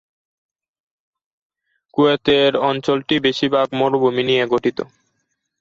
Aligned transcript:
কুয়েতের 1.93 2.51
অঞ্চলটি 2.63 3.15
বেশিরভাগ 3.25 3.67
মরুভূমি 3.73 4.23
নিয়ে 4.23 4.43
গঠিত। 4.47 4.79